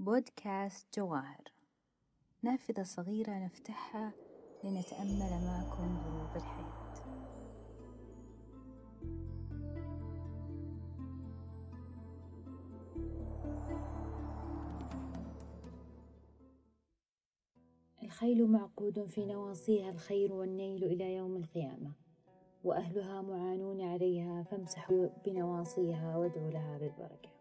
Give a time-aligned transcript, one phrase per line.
[0.00, 1.52] بودكاست جواهر.
[2.42, 4.12] نافذة صغيرة نفتحها
[4.64, 6.92] لنتأمل معكم غروب الحياة
[18.02, 21.92] الخيل معقود في نواصيها الخير والنيل إلى يوم القيامة
[22.64, 27.39] وأهلها معانون عليها فامسحوا بنواصيها وادعوا لها بالبركة.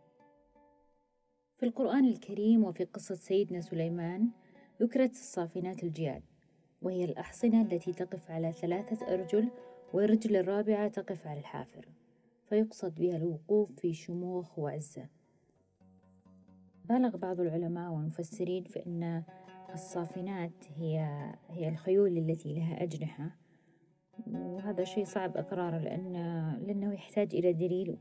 [1.60, 4.30] في القرآن الكريم وفي قصة سيدنا سليمان
[4.82, 6.24] ذكرت الصافنات الجياد
[6.82, 9.50] وهي الأحصنة التي تقف على ثلاثة أرجل
[9.94, 11.90] والرجل الرابعة تقف على الحافر
[12.50, 15.08] فيقصد بها الوقوف في شموخ وعزة.
[16.86, 19.24] بالغ بعض العلماء والمفسرين في أن
[19.74, 21.00] الصافنات هي
[21.50, 23.36] هي الخيول التي لها أجنحة
[24.28, 26.14] وهذا شيء صعب إقراره لأن
[26.62, 27.98] لأنه يحتاج إلى دليل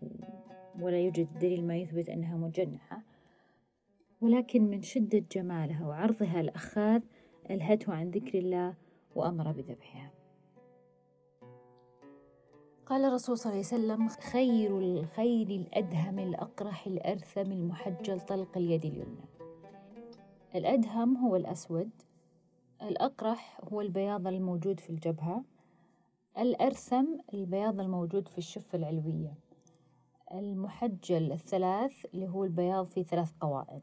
[0.80, 3.07] ولا يوجد دليل ما يثبت أنها مجنحة.
[4.20, 7.02] ولكن من شدة جمالها وعرضها الأخاذ
[7.50, 8.74] ألهته عن ذكر الله
[9.14, 10.10] وأمر بذبحها.
[12.86, 19.28] قال الرسول صلى الله عليه وسلم خير الخيل الأدهم الأقرح الأرثم المحجل طلق اليد اليمنى.
[20.54, 21.90] الأدهم هو الأسود
[22.82, 25.44] الأقرح هو البياض الموجود في الجبهة
[26.38, 27.04] الأرثم
[27.34, 29.34] البياض الموجود في الشفة العلوية
[30.34, 33.80] المحجل الثلاث اللي هو البياض في ثلاث قوائم.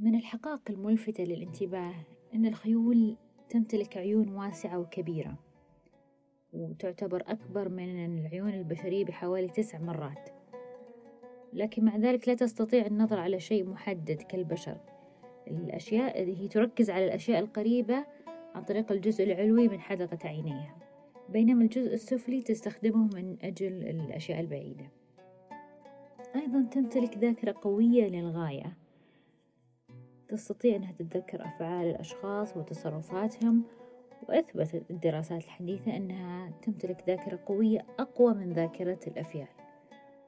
[0.00, 1.94] من الحقائق الملفتة للانتباه
[2.34, 3.16] أن الخيول
[3.50, 5.38] تمتلك عيون واسعة وكبيرة
[6.52, 10.28] وتعتبر أكبر من العيون البشرية بحوالي تسع مرات.
[11.52, 14.80] لكن مع ذلك لا تستطيع النظر على شيء محدد كالبشر.
[15.48, 18.06] الأشياء هي تركز على الأشياء القريبة
[18.54, 20.76] عن طريق الجزء العلوي من حدقة عينيها
[21.28, 24.90] بينما الجزء السفلي تستخدمه من أجل الأشياء البعيدة.
[26.36, 28.76] أيضا تمتلك ذاكرة قوية للغاية
[30.30, 33.62] تستطيع أنها تتذكر أفعال الأشخاص وتصرفاتهم
[34.28, 39.48] وأثبتت الدراسات الحديثة أنها تمتلك ذاكرة قوية أقوى من ذاكرة الأفيال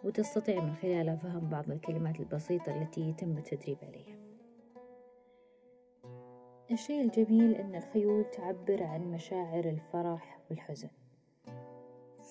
[0.05, 4.17] وتستطيع من خلالها فهم بعض الكلمات البسيطة التي يتم التدريب عليها.
[6.71, 10.89] الشيء الجميل أن الخيول تعبر عن مشاعر الفرح والحزن.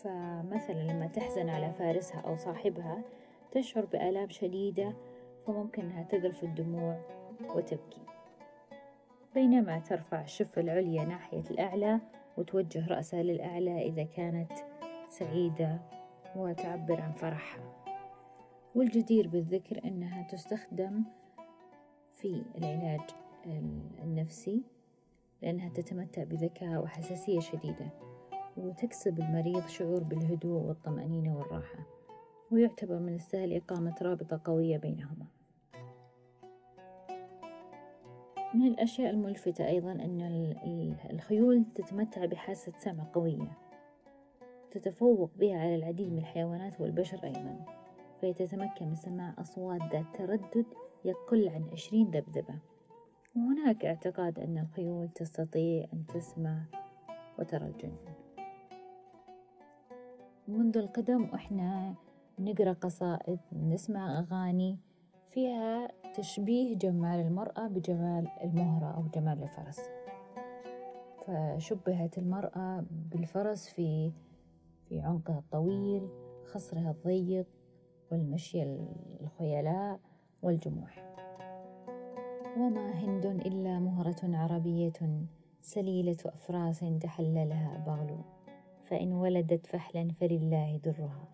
[0.03, 3.03] فمثلا لما تحزن على فارسها أو صاحبها
[3.51, 4.93] تشعر بآلام شديدة
[5.47, 7.20] فممكن أنها تذرف الدموع
[7.55, 8.01] وتبكي.
[9.33, 11.99] بينما ترفع الشفة العليا ناحية الأعلى
[12.37, 14.51] وتوجه رأسها للأعلى إذا كانت
[15.09, 15.81] سعيدة
[16.35, 17.81] وتعبر عن فرحها.
[18.75, 21.03] والجدير بالذكر أنها تستخدم
[22.13, 23.01] في العلاج
[24.03, 24.63] النفسي
[25.41, 27.89] لأنها تتمتع بذكاء وحساسية شديدة
[28.57, 31.87] وتكسب المريض شعور بالهدوء والطمأنينة والراحة
[32.51, 35.25] ويعتبر من السهل إقامة رابطة قوية بينهما.
[38.53, 40.21] من الأشياء الملفتة أيضا أن
[41.11, 43.57] الخيول تتمتع بحاسة سمع قوية
[44.71, 47.65] تتفوق بها على العديد من الحيوانات والبشر أيضا
[48.21, 50.65] فهي تتمكن من سماع أصوات ذات تردد
[51.05, 52.55] يقل عن عشرين ذبذبة
[53.35, 56.63] وهناك اعتقاد أن الخيول تستطيع أن تسمع
[57.39, 57.95] وترى الجن
[60.47, 61.95] منذ القدم وإحنا
[62.39, 64.77] نقرأ قصائد نسمع أغاني
[65.29, 69.79] فيها تشبيه جمال المرأة بجمال المهرة أو جمال الفرس.
[71.25, 74.11] فشبهت المرأة بالفرس في
[74.89, 76.09] في عنقها الطويل
[76.45, 77.45] خصرها الضيق
[78.11, 78.63] والمشي
[79.21, 79.99] الخيلاء
[80.41, 81.15] والجموح.
[82.57, 85.23] وما هند إلا مهرة عربية
[85.61, 88.17] سليلة أفراس تحللها بغل
[88.83, 91.27] فإن ولدت فحلا فلله درها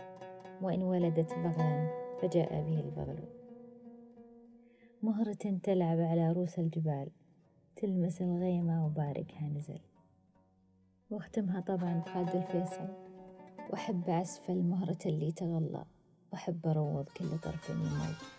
[0.61, 1.89] وإن ولدت بغلا
[2.21, 3.46] فجاء به البغل.
[5.03, 7.09] مهرة تلعب على روس الجبال
[7.75, 9.79] تلمس الغيمة وباركها نزل.
[11.09, 12.87] واختمها طبعا بخالد الفيصل.
[13.69, 15.85] وأحب أسفل مهرة اللي تغلى
[16.33, 18.36] وأحب أروض كل طرف يمل